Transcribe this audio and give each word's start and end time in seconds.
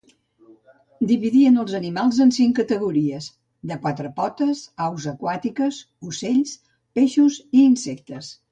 Dividien 1.09 1.59
els 1.63 1.75
animals 1.79 2.21
en 2.25 2.33
cinc 2.37 2.55
categories: 2.61 3.27
de 3.73 3.79
quatre 3.85 4.13
potes, 4.21 4.65
aus 4.89 5.07
aquàtiques, 5.15 5.81
ocells, 6.11 6.59
peixos 7.01 7.41
i 7.59 7.67
insectes. 7.69 8.35